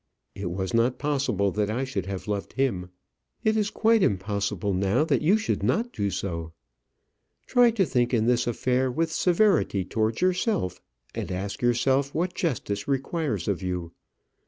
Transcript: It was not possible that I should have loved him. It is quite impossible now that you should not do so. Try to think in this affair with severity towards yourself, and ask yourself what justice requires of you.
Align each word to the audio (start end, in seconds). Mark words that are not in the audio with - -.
It 0.33 0.49
was 0.49 0.73
not 0.73 0.97
possible 0.97 1.51
that 1.51 1.69
I 1.69 1.83
should 1.83 2.07
have 2.07 2.27
loved 2.27 2.53
him. 2.53 2.89
It 3.43 3.55
is 3.55 3.69
quite 3.69 4.01
impossible 4.01 4.73
now 4.73 5.03
that 5.05 5.21
you 5.21 5.37
should 5.37 5.61
not 5.61 5.93
do 5.93 6.09
so. 6.09 6.53
Try 7.45 7.69
to 7.69 7.85
think 7.85 8.11
in 8.11 8.25
this 8.25 8.47
affair 8.47 8.89
with 8.91 9.11
severity 9.11 9.85
towards 9.85 10.19
yourself, 10.19 10.81
and 11.13 11.31
ask 11.31 11.61
yourself 11.61 12.15
what 12.15 12.33
justice 12.33 12.87
requires 12.87 13.47
of 13.47 13.61
you. 13.61 13.91